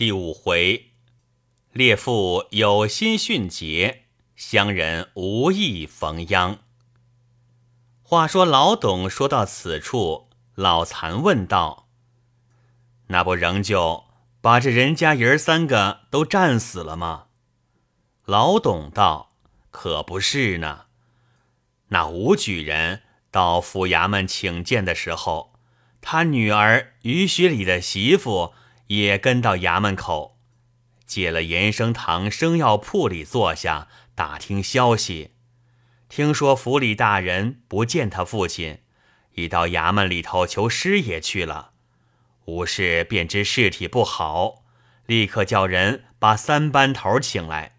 [0.00, 0.92] 第五回，
[1.74, 6.60] 列父有心训捷，乡人无意逢殃。
[8.02, 11.86] 话说老董说到此处，老残问道
[13.08, 14.04] ：“那不仍旧
[14.40, 17.26] 把这人家爷儿三个都战死了吗？”
[18.24, 19.34] 老董道
[19.70, 20.86] ：“可不是呢。
[21.88, 25.52] 那武举人到府衙门请见的时候，
[26.00, 28.54] 他女儿于学礼的媳妇。”
[28.90, 30.36] 也跟到衙门口，
[31.06, 35.34] 借了延生堂生药铺里坐下打听消息。
[36.08, 38.80] 听说府里大人不见他父亲，
[39.34, 41.70] 已到衙门里头求师爷去了。
[42.46, 44.64] 吴氏便知事体不好，
[45.06, 47.76] 立刻叫人把三班头请来。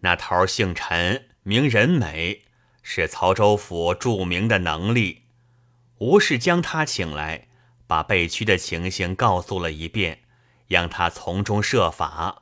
[0.00, 2.42] 那头姓陈，名仁美，
[2.82, 5.26] 是曹州府著名的能力。
[5.98, 7.46] 吴氏将他请来。
[7.92, 10.20] 把被屈的情形告诉了一遍，
[10.66, 12.40] 让他从中设法。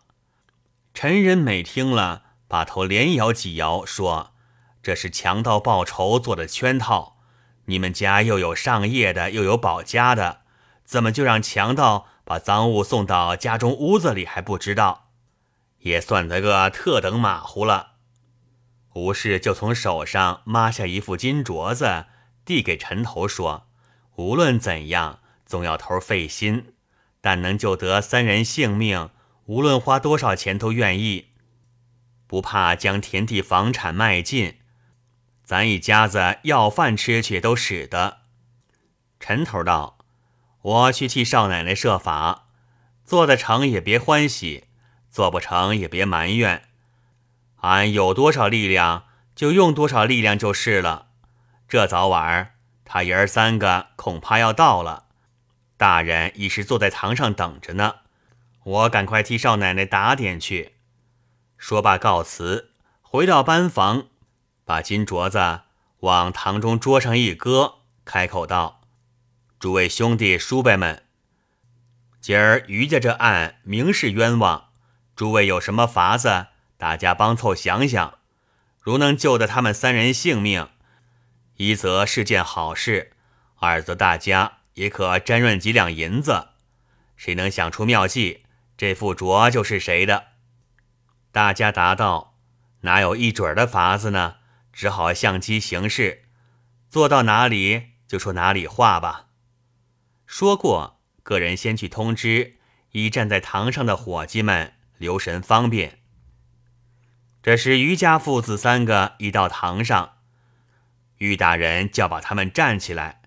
[0.94, 4.30] 陈仁美听了，把头连摇几摇，说
[4.80, 7.16] ：“这是强盗报仇做的圈套。
[7.64, 10.42] 你们家又有上夜的，又有保家的，
[10.84, 15.10] 怎么就让强盗把赃物送到家中屋子里还不知道？
[15.80, 17.94] 也算得个特等马虎了。”
[18.94, 22.06] 吴氏就从手上抹下一副金镯子，
[22.44, 23.66] 递给陈头，说
[24.14, 25.18] ：“无论怎样。”
[25.50, 26.74] 总要头费心，
[27.20, 29.10] 但能救得三人性命，
[29.46, 31.30] 无论花多少钱都愿意，
[32.28, 34.58] 不怕将田地房产卖尽，
[35.42, 38.18] 咱一家子要饭吃去都使得。
[39.18, 39.98] 陈头道
[40.62, 42.46] ：“我去替少奶奶设法，
[43.04, 44.68] 做得成也别欢喜，
[45.10, 46.62] 做不成也别埋怨。
[47.62, 51.08] 俺有多少力量就用多少力量就是了。
[51.66, 55.06] 这早晚他爷儿三个恐怕要到了。”
[55.80, 58.00] 大人已是坐在堂上等着呢，
[58.64, 60.74] 我赶快替少奶奶打点去。
[61.56, 64.08] 说罢告辞，回到班房，
[64.66, 65.62] 把金镯子
[66.00, 68.82] 往堂中桌上一搁，开口道
[69.58, 71.04] ：“诸位兄弟叔伯们，
[72.20, 74.68] 今儿余家这案明是冤枉，
[75.16, 78.18] 诸位有什么法子，大家帮凑想想。
[78.82, 80.68] 如能救得他们三人性命，
[81.56, 83.12] 一则是件好事，
[83.60, 86.48] 二则大家。”也可沾润几两银子，
[87.16, 88.44] 谁能想出妙计，
[88.76, 90.28] 这副镯就是谁的。
[91.32, 92.38] 大家答道
[92.82, 94.36] ：“哪有一准的法子呢？
[94.72, 96.24] 只好相机行事，
[96.88, 99.26] 做到哪里就说哪里话吧。”
[100.26, 102.56] 说过，个人先去通知
[102.92, 105.98] 已站在堂上的伙计们留神方便。
[107.42, 110.18] 这时于家父子三个已到堂上，
[111.18, 113.19] 于大人叫把他们站起来。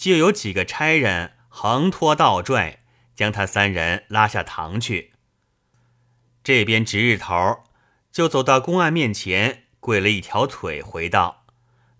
[0.00, 2.78] 就有几个差人横拖倒拽，
[3.14, 5.12] 将他三人拉下堂去。
[6.42, 7.64] 这边值日头
[8.10, 11.44] 就走到公案面前，跪了一条腿，回道：“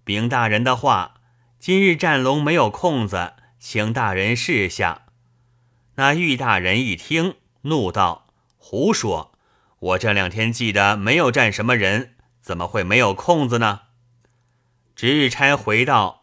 [0.02, 1.16] 禀大人的话，
[1.58, 5.02] 今日战龙没有空子，请大人示下。”
[5.96, 9.34] 那玉大人一听，怒道：“胡说！
[9.78, 13.82] 我这两天记得没有战什么人，怎么会没有空子呢？”
[14.96, 16.19] 值日差回道。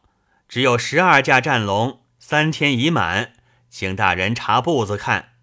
[0.48, 3.34] 只有十二架战龙，三天已满，
[3.70, 5.34] 请大人查簿子看。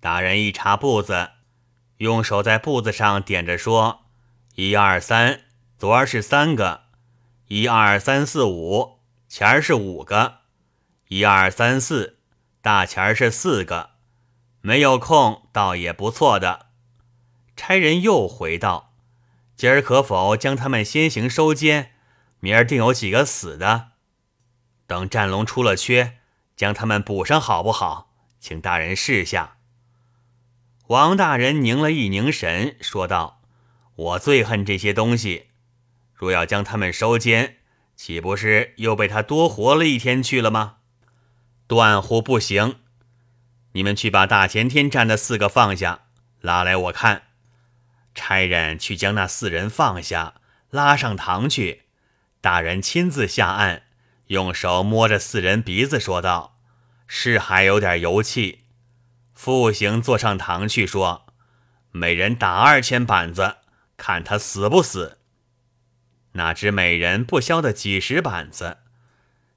[0.00, 1.32] 大人一查簿子，
[1.98, 4.06] 用手在簿子上点着说
[4.56, 5.42] ：“一二三，
[5.76, 6.84] 昨儿是三个；
[7.48, 10.38] 一二三四五，前儿是五个；
[11.08, 12.18] 一二三四，
[12.62, 13.90] 大前儿是四个。
[14.62, 16.68] 没有空，倒也不错的。”
[17.54, 18.94] 差人又回道
[19.54, 21.92] ：“今儿可否将他们先行收监？
[22.40, 23.90] 明儿定有几个死的。”
[24.86, 26.18] 等战龙出了缺，
[26.56, 28.12] 将他们补上好不好？
[28.38, 29.56] 请大人示下。
[30.88, 33.40] 王大人凝了一凝神，说道
[33.94, 35.46] ：“我最恨这些东西，
[36.12, 37.58] 若要将他们收监，
[37.94, 40.78] 岂不是又被他多活了一天去了吗？
[41.68, 42.80] 断乎不行！
[43.72, 46.00] 你们去把大前天站的四个放下，
[46.40, 47.22] 拉来我看。
[48.14, 50.34] 差人去将那四人放下，
[50.68, 51.84] 拉上堂去。
[52.40, 53.84] 大人亲自下案。”
[54.32, 56.58] 用手摸着四人鼻子说道
[57.06, 58.60] ：“是还有点油气。”
[59.34, 61.26] 复行坐上堂去说
[61.92, 63.58] ：“每人打二千板子，
[63.98, 65.18] 看他死不死。”
[66.32, 68.78] 哪知每人不消的几十板子，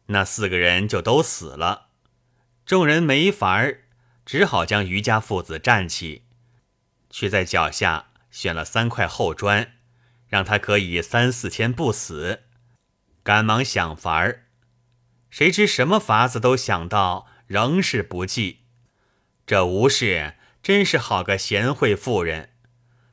[0.08, 1.88] 那四个人就都死了。
[2.66, 3.86] 众人没法儿，
[4.26, 6.26] 只好将余家父子站起，
[7.10, 9.72] 却在脚下选了三块厚砖，
[10.28, 12.42] 让他可以三四天不死。
[13.24, 14.42] 赶忙想法儿。
[15.36, 18.62] 谁知什么法子都想到，仍是不济。
[19.46, 22.52] 这吴氏真是好个贤惠妇人。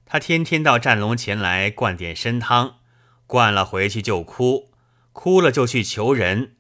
[0.07, 2.79] 她天天到战龙前来灌点参汤，
[3.27, 4.71] 灌了回去就哭，
[5.13, 6.55] 哭了就去求人，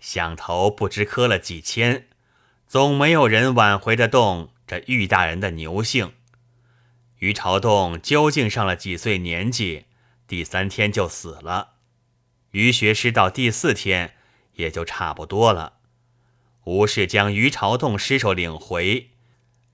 [0.00, 2.08] 想头不知磕了几千，
[2.66, 6.14] 总没有人挽回得动这玉大人的牛性。
[7.18, 9.84] 于朝栋究竟上了几岁年纪，
[10.26, 11.74] 第三天就死了。
[12.52, 14.14] 于学师到第四天
[14.54, 15.74] 也就差不多了。
[16.64, 19.10] 吴氏将于朝栋尸首领回，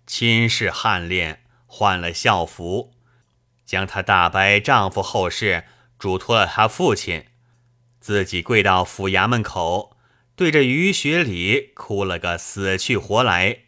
[0.07, 2.93] 亲事汉殓，换了孝服。
[3.67, 5.65] 将她大伯丈夫后事
[5.99, 7.27] 嘱托了他父亲，
[8.01, 9.95] 自己跪到府衙门口，
[10.35, 13.59] 对着于学礼哭了个死去活来。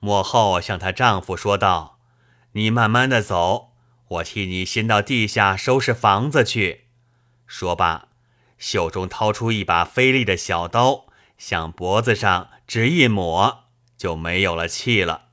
[0.00, 1.98] 幕后向她丈夫说道
[2.52, 3.72] ：“你慢慢的走，
[4.08, 6.88] 我替你先到地下收拾房子去。”
[7.48, 8.08] 说罢，
[8.60, 13.64] 袖中掏出一把锋利的小刀，向脖子上只一抹，
[13.96, 15.30] 就没有了气了。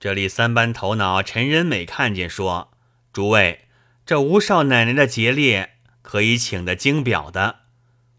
[0.00, 2.72] 这里三班头脑陈仁美看见说。
[3.12, 3.68] 诸位，
[4.06, 7.60] 这吴少奶奶的节烈可以请的精表的。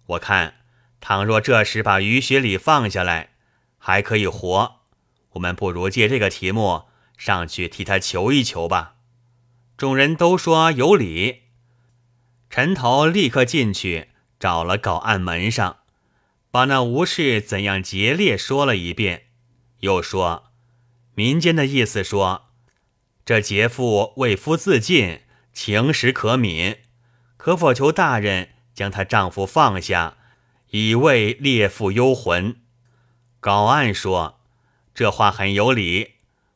[0.08, 0.56] 我看，
[1.00, 3.30] 倘若这时把于学礼放下来，
[3.78, 4.82] 还可以活。
[5.32, 6.86] 我们不如借这个题目
[7.18, 8.96] 上去替他求一求吧。
[9.78, 11.44] 众人都说有理。
[12.50, 14.09] 陈头立刻进去
[14.40, 15.78] 找了稿案门上，
[16.50, 19.26] 把那吴氏怎样劫掠说了一遍，
[19.82, 20.52] 又说
[21.14, 22.46] 民间的意思说。
[23.26, 25.22] 这劫妇为夫自尽，
[25.54, 26.78] 情实可悯，
[27.38, 30.18] 可否求大人将她丈夫放下，
[30.72, 32.56] 以慰烈妇幽魂？
[33.40, 34.40] 搞案说
[34.96, 36.14] 这话很有理，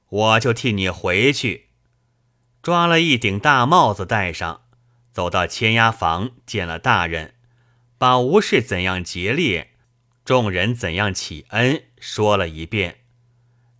[0.09, 1.67] 我就替你回去。
[2.63, 4.61] 抓了一顶大帽子戴上，
[5.11, 7.35] 走到牵押房见了大人，
[8.03, 9.75] 把吴氏怎样劫烈，
[10.25, 12.97] 众人怎样起恩说了一遍。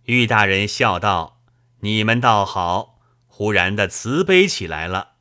[0.04, 1.42] 玉大人笑道。
[1.80, 5.16] 你们倒好，忽然的慈悲起来了。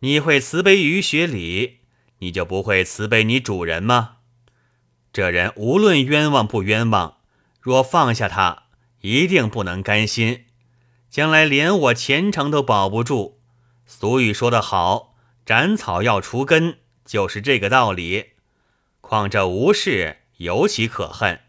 [0.00, 1.78] 你会慈悲于学礼，
[2.18, 4.16] 你就不会慈悲你主人吗？
[5.14, 7.16] 这人无论冤枉不冤枉，
[7.62, 8.64] 若放下他，
[9.00, 10.44] 一定不能甘心，
[11.08, 13.40] 将来连我前程都保不住。
[13.86, 15.14] 俗语说得好，
[15.46, 18.32] 斩草要除根，就是这个道理。
[19.00, 21.40] 况这吴氏尤其可恨，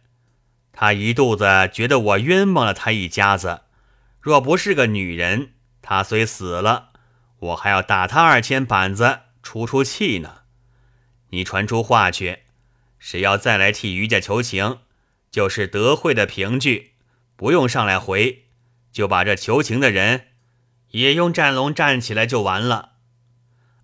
[0.72, 3.62] 他一肚子觉得我冤枉了他一家子。
[4.22, 6.90] 若不是个女人，她虽死了，
[7.40, 10.42] 我还要打她二千板子出出气呢。
[11.30, 12.40] 你传出话去，
[13.00, 14.80] 谁要再来替于家求情，
[15.32, 16.92] 就是德惠的凭据，
[17.38, 18.46] 不用上来回，
[18.92, 20.28] 就把这求情的人
[20.90, 22.97] 也用战龙站起来就完了。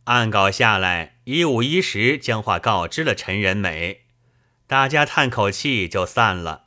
[0.05, 4.01] 案稿下来，一五一十将话告知了陈仁美，
[4.67, 6.65] 大家叹口气就散了。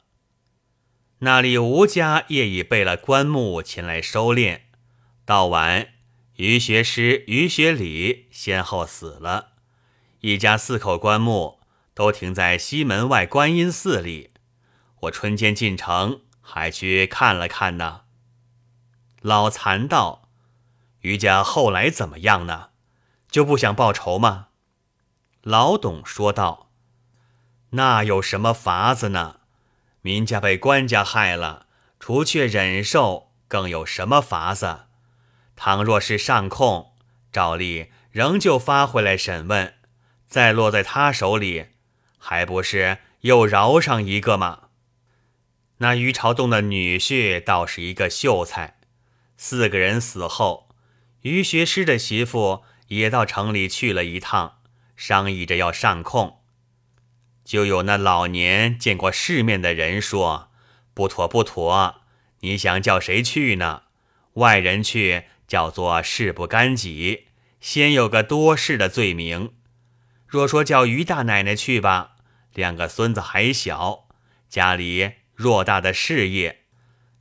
[1.19, 4.61] 那里吴家业已备了棺木前来收敛，
[5.27, 5.88] 到晚，
[6.37, 9.53] 于学师、于学礼先后死了，
[10.21, 11.61] 一家四口棺木
[11.93, 14.31] 都停在西门外观音寺里。
[15.00, 18.03] 我春间进城，还去看了看呢。
[19.21, 20.31] 老残道
[21.00, 22.71] ：“于家后来怎么样呢？
[23.37, 24.47] 就不想报仇吗？”
[25.44, 26.71] 老董说道
[27.77, 29.41] ：“那有什么法子呢？”
[30.00, 31.67] 民家被官家害了，
[32.00, 34.87] 除却忍受，更有什么法子？
[35.55, 36.95] 倘若是上控，
[37.31, 39.75] 照例仍旧发回来审问，
[40.26, 41.66] 再落在他手里，
[42.16, 44.69] 还不是又饶上一个吗？
[45.76, 48.78] 那于朝栋的女婿倒是一个秀才。
[49.37, 50.71] 四个人死后，
[51.21, 54.59] 于学师的媳妇也到城里去了一趟，
[54.97, 56.40] 商议着要上控。
[57.45, 60.50] 就有那老年见过世面的人说
[60.93, 62.02] ：“不妥不妥，
[62.40, 63.83] 你想叫谁去呢？
[64.35, 67.28] 外人去叫做事不干己，
[67.61, 69.55] 先有个多事的罪名。
[70.26, 72.16] 若说叫于大奶奶去吧，
[72.52, 74.09] 两个孙子还小，
[74.49, 76.64] 家里偌大的事业，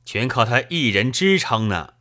[0.04, 1.94] 全靠他一人支撑呢。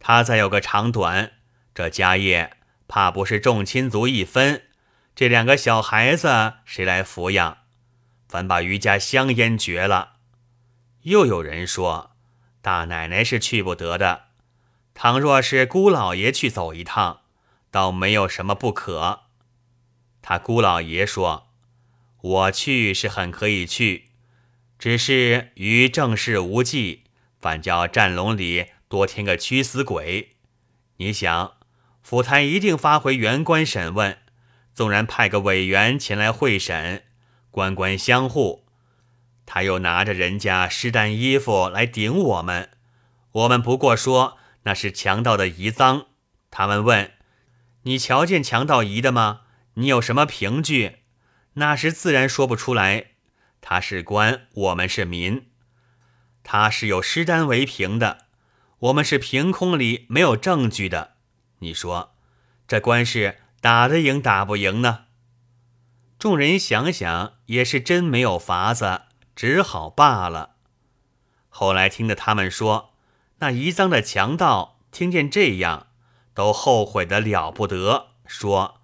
[0.00, 1.34] 他再有个长短，
[1.72, 2.56] 这家业
[2.90, 4.64] 怕不是众亲族一分，
[5.14, 7.58] 这两个小孩子谁来抚养？”
[8.28, 10.14] 反把余家香烟绝了。
[11.02, 12.16] 又有人说，
[12.60, 14.24] 大奶奶是去不得的。
[14.92, 17.20] 倘若是姑老爷去走一趟，
[17.70, 19.20] 倒没有什么不可。
[20.20, 21.48] 他姑老爷说
[22.20, 24.10] ：“我去是很可以去，
[24.78, 27.04] 只是于正事无忌，
[27.38, 30.36] 反叫战龙里多添个驱死鬼。
[30.96, 31.54] 你想，
[32.10, 34.18] 府台一定发回原官审问，
[34.74, 37.04] 纵然派个委员前来会审。”
[37.52, 38.66] 官官相护，
[39.46, 42.70] 他又拿着人家尸单衣服来顶我们，
[43.30, 46.06] 我们不过说那是强盗的遗赃。
[46.50, 47.12] 他们问
[47.86, 49.42] ：“你瞧见强盗遗的吗？
[49.74, 50.96] 你有什么凭据？”
[51.54, 53.12] 那时自然说不出来。
[53.60, 55.46] 他是官，我们是民。
[56.42, 58.26] 他是有尸单为凭的，
[58.80, 61.18] 我们是凭空里没有证据的。
[61.60, 62.14] 你说
[62.66, 65.06] 这官司打得赢打不赢呢？
[66.18, 69.02] 众人想想，也是真没有法子，
[69.34, 70.56] 只好罢了。
[71.48, 72.94] 后来听得他们说，
[73.38, 75.88] 那宜赃的强盗听见这样，
[76.34, 78.80] 都后悔的了不得，说：“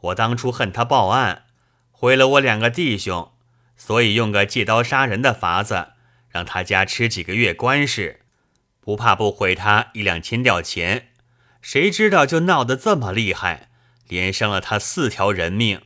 [0.00, 1.46] 我当初恨他报案，
[1.90, 3.32] 毁了我两个弟兄，
[3.76, 5.92] 所以用个借刀杀人的法子，
[6.28, 8.20] 让他家吃几个月官事，
[8.80, 11.08] 不怕不毁他一两千吊钱。
[11.64, 13.70] 谁知道就闹得这么厉害，
[14.06, 15.80] 连伤了他四条人命。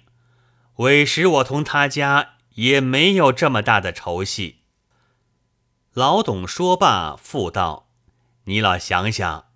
[0.79, 4.65] 委实我同他家也没有这么大的仇隙。”
[5.95, 7.89] 老董说罢，复道
[8.45, 9.47] ：“你老想想，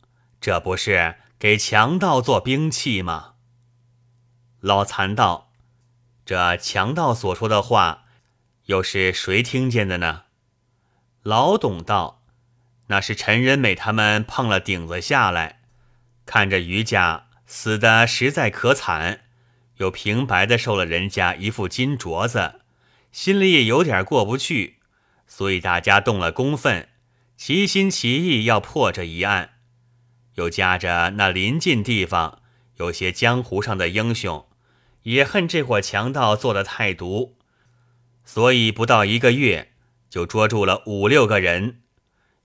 [0.40, 3.34] 这不是给强盗做兵器吗？”
[4.62, 5.50] 老残道
[6.24, 8.04] ：“这强盗所说的话，
[8.66, 10.22] 又是谁听见的呢？”
[11.24, 12.22] 老董道
[12.86, 15.61] ：“那是陈仁美他们碰了顶子下来，
[16.24, 19.24] 看着余家死的实在可惨，
[19.76, 22.60] 又平白的受了人家一副金镯子，
[23.10, 24.78] 心里也有点过不去。”
[25.26, 26.88] 所以大家动了公愤，
[27.38, 29.52] 齐心齐意要破这一案，
[30.34, 32.42] 又夹着那临近地方
[32.76, 34.46] 有些江湖上的英雄，
[35.04, 37.38] 也恨这伙强盗做的太毒，
[38.26, 39.72] 所以不到一个月
[40.10, 41.80] 就捉住了五六个人，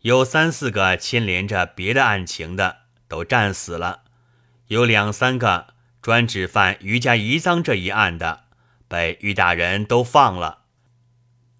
[0.04, 4.04] 有三四个牵连着别的案情的都战死了，
[4.68, 8.46] 有两三个专指犯余家遗赃这一案的，
[8.88, 10.64] 被余大人都放了。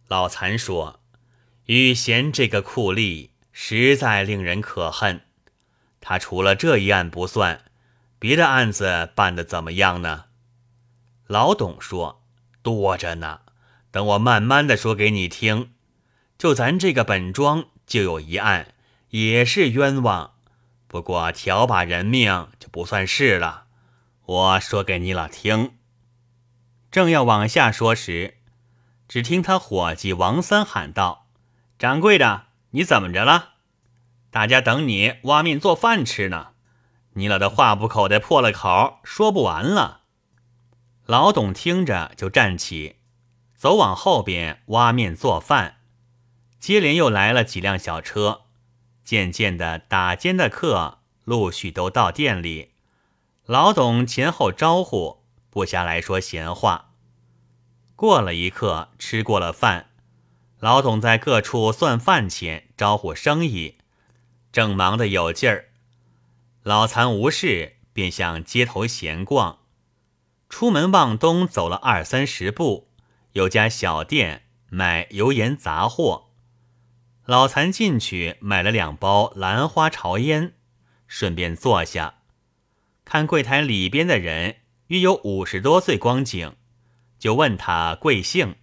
[0.08, 1.02] 老残说。
[1.68, 5.24] 于贤这个酷吏实在令人可恨。
[6.00, 7.66] 他除了这一案不算，
[8.20, 10.28] 别的案子办得怎么样呢？
[11.28, 12.24] 老董说
[12.64, 13.42] ：“多着呢，
[13.92, 15.74] 等我慢慢的说给你听。
[16.38, 18.74] 就咱这个本庄就有一案，
[19.10, 20.36] 也是冤枉，
[20.88, 23.66] 不过挑把人命就不算事了。
[24.26, 25.74] 我说给你老听。”
[26.92, 28.38] 正要往下说时，
[29.08, 31.28] 只听他伙计王三喊道。
[31.78, 33.56] 掌柜的，你怎么着了？
[34.32, 36.54] 大家等你挖面做饭吃呢。
[37.14, 40.02] 你老的话不口的破了口，说不完了。
[41.06, 42.98] 老董听着就站起，
[43.56, 45.78] 走往后边挖面做饭。
[46.60, 48.42] 接连又来了几辆小车，
[49.08, 52.74] 渐渐的打尖的客陆续都到店里。
[53.46, 56.90] 老董前后招呼，不暇来说闲话。
[57.96, 59.92] 过了一刻，吃过了饭。
[60.60, 63.78] 老董在各处算饭钱，招呼生意，
[64.52, 65.70] 正忙得有劲儿。
[66.64, 69.60] 老残无事，便向街头闲逛。
[70.50, 72.90] 出门往东走了二三十步，
[73.32, 76.27] 有家小店卖油盐杂货。
[77.28, 80.54] 老残进去买了两包兰花潮烟，
[81.08, 82.16] 顺便坐下，
[83.04, 86.56] 看柜台里边的人约有五十多岁光景，
[87.20, 88.56] 就问他贵姓。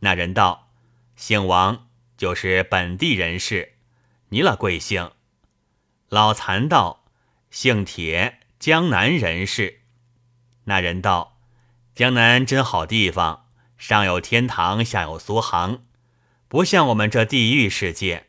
[0.00, 0.72] 那人道。
[1.14, 3.74] 姓王，就是本地人士。
[4.30, 5.12] 你老贵姓？
[6.08, 7.04] 老残道：
[7.52, 9.82] 姓铁，江南人士。
[10.64, 11.38] 那人道：
[11.94, 13.46] 江南真好地方，
[13.78, 15.84] 上有天堂，下有苏杭，
[16.52, 18.26] 不像我们这地狱世界。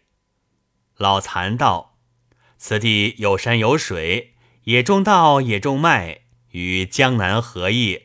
[0.96, 1.98] 老残道：
[2.58, 8.04] 此地有山有水，也种稻，也种麦，与江南何异？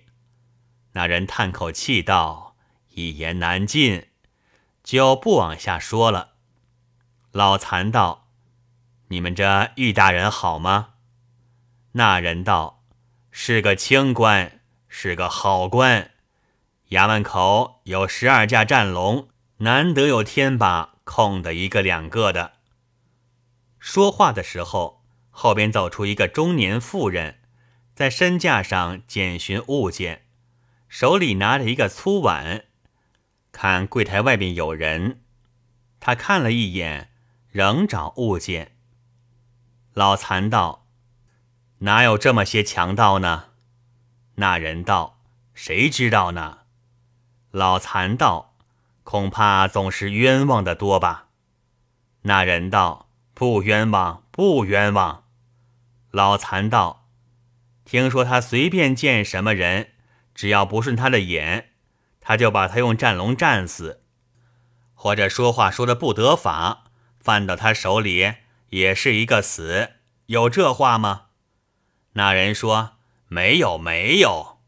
[0.94, 2.56] 那人叹口气道：
[2.94, 4.08] 一言难尽。
[4.82, 6.30] 就不往下说了。
[7.30, 8.28] 老残道
[9.10, 10.94] ：“你们这玉大人好吗？”
[11.94, 12.82] 那人道
[13.30, 16.10] ：“是个清官，是个好官。
[16.88, 22.54] 衙门口有十二架战龙，难得有天把空的一个两个的。”
[23.78, 27.40] 说话的时候，后边走出一个中年妇人，
[27.94, 30.26] 在身架上检寻物件，
[30.88, 32.64] 手里拿着一个粗碗。
[33.52, 35.22] 看柜台外边有人，
[36.00, 37.10] 他看了一眼，
[37.50, 38.76] 仍找物件。
[39.94, 40.86] 老残道
[41.78, 43.46] ：“哪有这么些强盗呢？”
[44.36, 45.20] 那人道
[45.54, 46.58] ：“谁知道呢？”
[47.50, 48.47] 老残道
[49.10, 51.28] ：“恐怕总是冤枉的多吧？”
[52.28, 55.24] 那人道：“不冤枉，不冤枉。”
[56.12, 57.08] 老残道
[57.86, 59.92] ：“听说他随便见什么人，
[60.34, 61.70] 只要不顺他的眼。”
[62.20, 64.04] 他就把他用战龙战死，
[64.92, 68.34] 或者说话说的不得法，犯到他手里，
[68.68, 69.92] 也是一个死，
[70.26, 71.28] 有这话吗？
[72.12, 72.98] 那人说
[73.28, 74.58] ：“没有，没有。”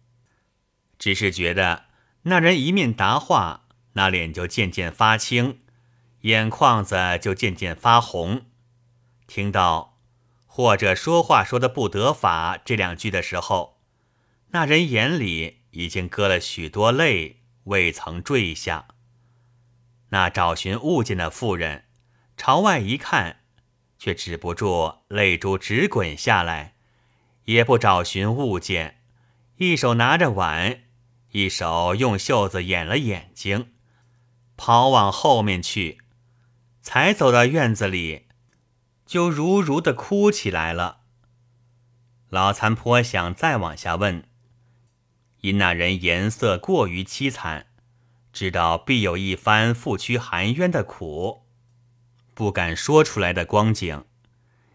[0.98, 1.84] 只是觉得
[2.22, 5.60] 那人一面答话，那脸就渐渐发青，
[6.22, 8.46] 眼眶子就渐渐发红。
[9.26, 9.98] 听到
[10.46, 13.80] “或者说话说的不得法”这两句的时候，
[14.48, 18.86] 那人眼里已经搁了许多泪，未曾坠下。
[20.10, 21.84] 那找寻物件的妇人
[22.36, 23.42] 朝外一看，
[23.98, 26.74] 却止不住泪珠直滚下来。
[27.46, 29.00] 也不找寻物件，
[29.56, 30.82] 一手拿着碗，
[31.32, 33.72] 一手用袖子掩了眼睛，
[34.62, 36.02] 跑往后面去。
[36.82, 38.26] 才走到院子里，
[39.06, 41.00] 就如如的哭起来了。
[42.28, 44.22] 老残婆想再往下问，
[45.40, 47.68] 因那人颜色过于凄惨，
[48.34, 51.46] 知道必有一番负屈含冤的苦，
[52.34, 54.04] 不敢说出来的光景，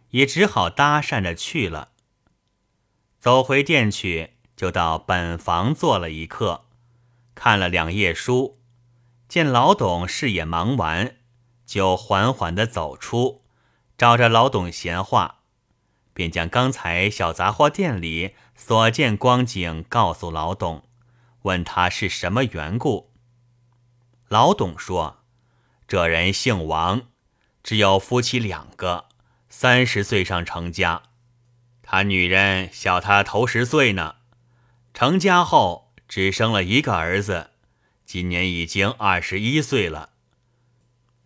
[0.10, 1.90] 也只好搭讪着去了。
[3.20, 6.66] 走回店去，就到本房坐了一刻，
[7.36, 8.60] 看了两页书，
[9.28, 11.18] 见老董事也忙完，
[11.66, 13.44] 就缓缓的走出，
[13.98, 15.40] 找着老董闲话，
[16.14, 20.88] 便将刚才小杂货店里所见光景告诉老董，
[21.42, 23.14] 问他是什么缘故。
[24.28, 25.24] 老董说
[25.88, 27.04] ：“这人姓王，
[27.64, 29.06] 只有夫妻两个，
[29.50, 31.04] 三十岁上成家。”
[31.88, 34.16] 他女人小他头十岁呢，
[34.94, 37.52] 成家后只生了一个儿子，
[38.06, 40.12] 今年已经二十一岁了。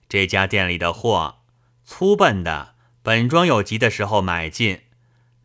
[0.07, 1.41] 这家店里的货，
[1.85, 4.81] 粗笨的本庄有急的时候买进，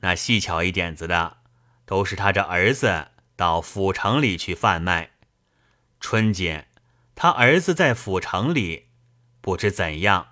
[0.01, 1.39] 那细巧一点子的，
[1.85, 5.11] 都是他这儿子到府城里去贩卖。
[6.01, 6.69] 春节，
[7.15, 8.87] 他儿子在府城里，
[9.41, 10.29] 不知怎样，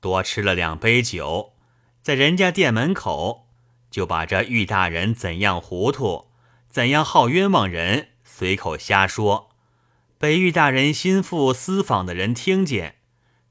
[0.00, 1.54] 多吃了两杯酒，
[2.02, 3.44] 在人家店门口。
[3.88, 6.26] 就把这玉大人怎样糊涂，
[6.68, 9.55] 怎样好冤枉人，随口瞎说，
[10.18, 12.96] 被玉大人心腹私访的人听见，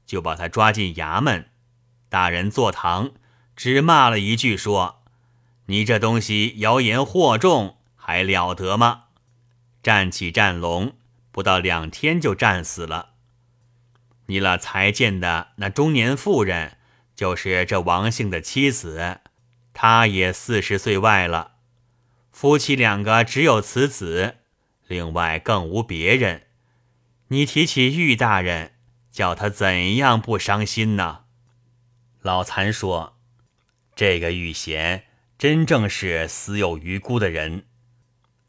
[0.04, 1.50] 就把他抓进衙门。
[2.08, 3.12] 大人坐堂，
[3.54, 5.04] 只骂了一句说
[5.66, 9.04] ：“你这东西谣言惑众，还了得吗？”
[9.82, 10.94] 站起战龙，
[11.30, 13.10] 不到两天就战死了。
[14.26, 16.78] 你了才见的那中年妇人，
[17.14, 19.20] 就是这王姓的妻子。
[19.72, 21.52] 她也四十岁外了，
[22.32, 24.38] 夫妻两个只有此子，
[24.88, 26.45] 另外更无别人。
[27.28, 28.74] 你提起玉大人，
[29.10, 31.24] 叫他怎样不伤心呢？
[32.22, 33.18] 老残说
[33.96, 37.66] ：“这个玉贤真正是死有余辜的人，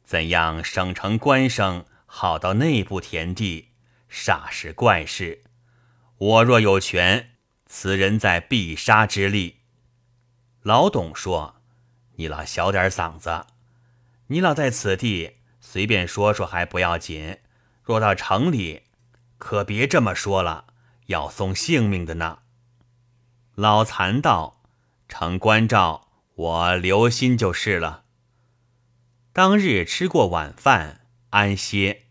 [0.04, 3.70] 怎样省城官声好到内部田地，
[4.12, 5.44] 煞是怪事。
[6.18, 7.32] 我若有权，
[7.66, 9.62] 此人在必杀之力。”
[10.62, 11.62] 老董说
[12.18, 13.48] ：“你老小点嗓子，
[14.28, 17.40] 你老在此地随便说说还不要紧，
[17.88, 18.84] 若到城里，
[19.38, 20.66] 可别这么说了，
[21.06, 22.40] 要送性命的呢。”
[23.56, 24.62] 老残道
[25.08, 28.04] ：“承关照，我留心就是了。”
[29.32, 32.08] 当日吃过晚饭，安歇。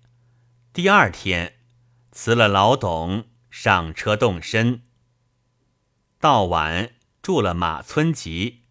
[0.73, 1.59] 第二天
[2.11, 4.81] 辞了老董，上车动身。
[6.19, 6.93] 到晚。
[7.23, 8.63] 住了马村集，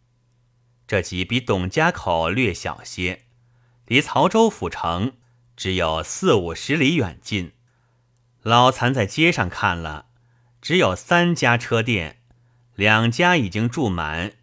[0.88, 3.26] 这集比董家口略小些，
[3.86, 5.18] 离曹州府城
[5.56, 7.54] 只有四五十里远近。
[8.42, 10.08] 老残在街上看了，
[10.62, 12.22] 只有三家车店，
[12.76, 14.34] 两家已经住满，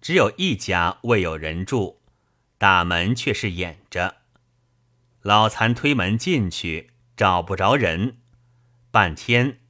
[0.00, 2.00] 只有一家未有人住，
[2.58, 4.16] 大门却是掩着。
[5.22, 8.18] 老残推门进去，找不着人，
[8.90, 9.60] 半天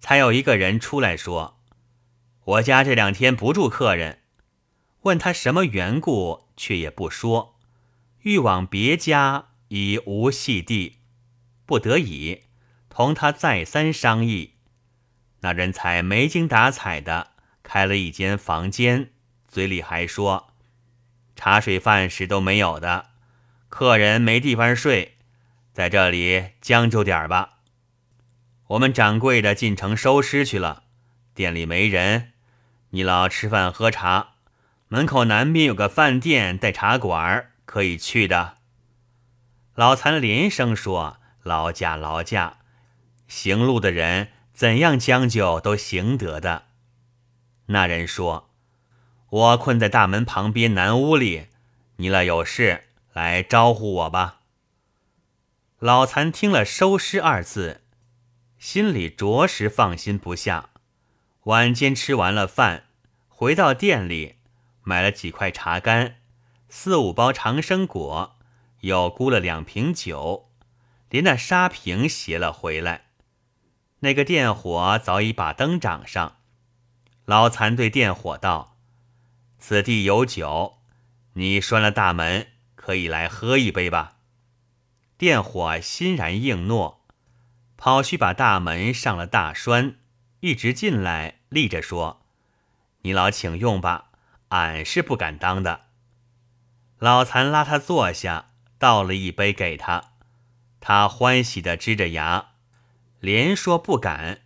[0.00, 1.60] 才有一个人出来说。
[2.44, 4.20] 我家这两天不住客人，
[5.02, 7.58] 问他什么缘故，却也不说。
[8.22, 10.98] 欲往别家，已无细地，
[11.64, 12.42] 不得已
[12.88, 14.54] 同他再三商议。
[15.40, 19.10] 那人才没精打采的开了一间房间，
[19.46, 20.52] 嘴里还说
[21.36, 23.10] ：“茶水饭食都没有的，
[23.68, 25.18] 客人没地方睡，
[25.72, 27.58] 在这里将就点吧。”
[28.68, 30.84] 我们掌柜的进城收尸去了，
[31.34, 32.32] 店里没人。
[32.90, 34.34] 你老吃饭喝茶，
[34.88, 38.55] 门口南边有个饭店带茶馆，可以去的。
[39.76, 42.60] 老残连声说：“劳驾劳驾，
[43.28, 46.68] 行路的人怎样将就都行得的。”
[47.68, 48.48] 那人说
[49.28, 51.48] ：“我困在大门旁边南屋里，
[51.96, 54.40] 你了有事来招呼我吧。”
[55.78, 57.82] 老残听了“收尸”二字，
[58.58, 60.70] 心里着实放心不下。
[61.42, 62.84] 晚间吃完了饭，
[63.28, 64.36] 回到店里，
[64.82, 66.16] 买了几块茶干，
[66.70, 68.35] 四五包长生果，
[68.80, 70.50] 又沽了两瓶酒，
[71.10, 73.06] 连那沙瓶携了回来。
[74.00, 76.36] 那个电火早已把灯掌上。
[77.24, 78.76] 老残对电火道
[79.58, 80.78] ：“此地有酒，
[81.32, 84.18] 你拴了大门，可以来喝一杯吧。”
[85.18, 87.06] 电火欣然应诺，
[87.76, 89.96] 跑去把大门上了大栓，
[90.40, 92.22] 一直进来，立着说
[93.02, 94.10] ：“你老请用吧，
[94.50, 95.86] 俺是不敢当的。”
[97.00, 100.12] 老残拉他坐下，倒了一杯给他，
[100.80, 102.50] 他欢喜的支着牙，
[103.20, 104.42] 连说不敢。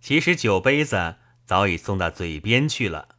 [0.00, 1.16] 其实酒杯子。
[1.46, 3.10] 早已送到嘴边去了。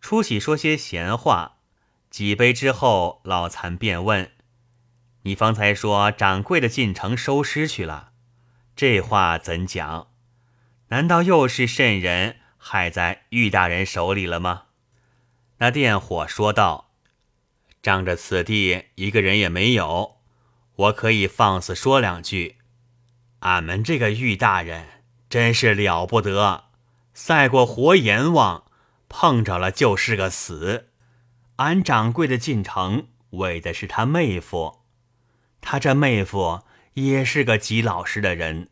[0.00, 1.58] 初喜说些闲话，
[2.10, 4.32] 几杯之后，老残便问
[5.22, 8.10] ：“你方才说掌柜的进城收尸去了，
[8.74, 10.08] 这话怎讲？
[10.88, 14.64] 难道又是甚人害在玉大人手里了吗？”
[15.58, 16.85] 那电火说道
[17.86, 20.16] ：“仗着此地一个人也没有，
[20.74, 22.56] 我可以放肆说两句。
[23.38, 26.64] 俺们这个玉大人真是了不得。”
[27.14, 28.64] 赛过活阎王，
[29.08, 30.88] 碰着了就是个死。
[31.58, 34.80] 俺掌柜的进城为的是他妹夫，
[35.60, 36.62] 他这妹夫
[36.94, 38.68] 也是个极老实的人。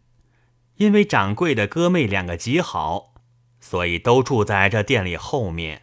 [0.79, 3.15] 因为掌柜的哥妹两个极好，
[3.61, 5.83] 所以都住在这店里后面。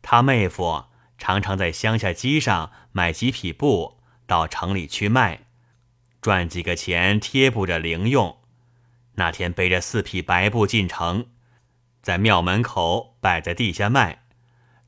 [0.00, 0.84] 他妹夫
[1.18, 5.40] 常常在乡下机上买几匹布，到城里去卖，
[6.22, 8.38] 赚几个钱贴补着零用。
[9.16, 11.26] 那天背着四匹白布进城。
[12.00, 14.22] 在庙门口摆在地下卖，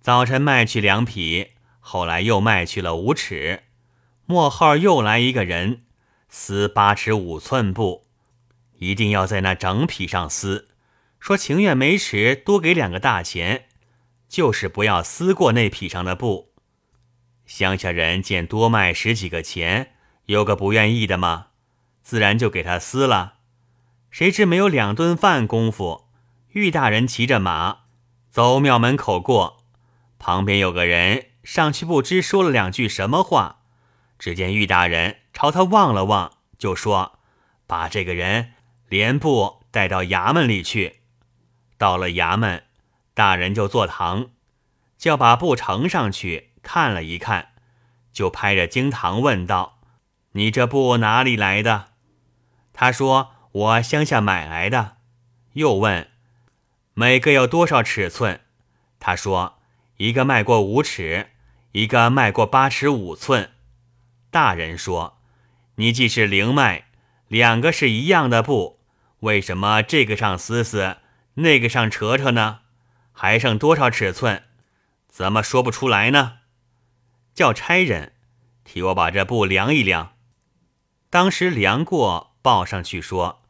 [0.01, 3.65] 早晨卖去两匹，后来又卖去了五尺，
[4.25, 5.83] 末后又来一个人
[6.29, 8.07] 撕八尺五寸布，
[8.79, 10.69] 一定要在那整匹上撕，
[11.19, 13.67] 说情愿每尺多给两个大钱，
[14.31, 16.55] 就是不要撕过那匹上的布。
[17.45, 19.95] 乡下人见多卖十几个钱，
[20.27, 21.49] 有个不愿意的吗？
[22.03, 23.35] 自然就给他撕了。
[24.11, 26.07] 谁知没有两顿饭功夫。
[26.53, 27.83] 玉大人骑着马
[28.31, 29.65] 走庙门口过，
[30.19, 33.63] 旁边有个人上去，不知说了两句什么话。
[34.19, 37.19] 只见玉大人朝他望了望，就说
[37.67, 38.53] ：“把这个人
[38.89, 41.01] 连布带到衙门里去。”
[41.79, 42.65] 到了衙门，
[43.21, 44.31] 大人就坐堂，
[44.97, 47.49] 叫把布呈上去看了一看，
[48.15, 49.79] 就拍着惊堂问道
[50.33, 51.89] ：“你这布哪里来的？”
[52.73, 54.97] 他说：“我乡下买来的。”
[55.53, 56.09] 又问。
[56.95, 58.41] 每个有多少尺寸？
[58.99, 59.59] 他说
[59.99, 61.27] ：“一个卖过五尺，
[61.73, 63.51] 一个卖过八尺五寸。”
[64.33, 65.19] 大人说
[65.77, 66.87] ：“你既是灵卖，
[67.29, 68.81] 两个是一样的布，
[69.19, 70.97] 为什么这个上撕撕，
[71.35, 72.61] 那个上扯扯呢？
[73.23, 74.45] 还剩多少尺寸？
[75.07, 76.39] 怎么说不出来呢？”
[77.37, 78.15] 叫差人
[78.65, 80.15] 替我把这布量一量。
[81.11, 83.43] 当时量过，报上去说：“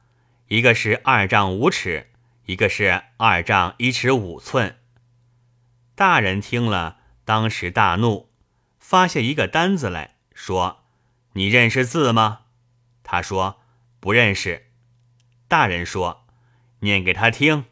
[0.51, 2.11] 一个是二丈五尺。”
[2.47, 4.81] 一个是二丈一尺五寸。
[5.95, 8.29] 大人听了，当时大怒，
[8.81, 10.83] 发下一个单子来说
[11.35, 12.41] ：“你认识字吗？”
[13.05, 13.61] 他说
[14.01, 14.73] ：“不认识。”
[15.47, 16.27] 大人说
[16.83, 17.67] ：“念给他听。”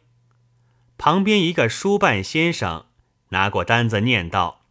[0.99, 2.87] 旁边一个书办先生
[3.29, 4.65] 拿过单子，念道：“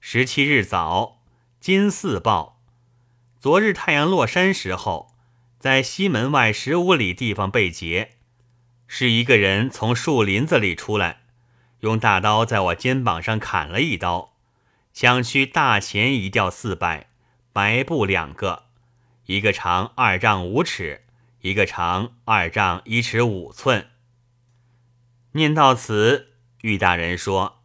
[0.00, 1.20] 十七日早，
[1.60, 2.60] 金四报。
[3.38, 5.14] 昨日太阳落山时候，
[5.60, 8.16] 在西门外十五里地方被劫。”
[8.88, 11.20] 是一个人从树林子里出来，
[11.78, 14.34] 用大刀在我肩膀上砍了一刀，
[14.92, 17.06] 抢去大钱一吊四百，
[17.52, 18.64] 白布两个，
[19.26, 21.04] 一个长二丈五尺，
[21.42, 23.91] 一个长二丈一尺五寸。
[25.32, 27.62] 念到此，玉大人说：“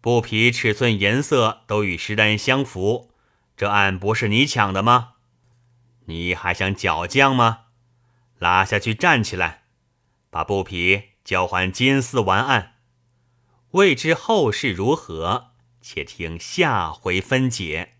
[0.00, 3.10] 布匹尺寸颜色都与石丹相符，
[3.56, 5.14] 这案不是你抢的吗？
[6.06, 7.66] 你还想搅将吗？
[8.38, 9.62] 拉下去，站起来。”
[10.30, 12.74] 把布匹交还金丝完案，
[13.70, 17.93] 未知后事如何，且听下回分解。